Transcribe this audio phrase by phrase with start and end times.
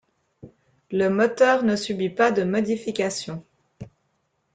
[0.89, 3.45] Le moteur ne subit pas de modifications.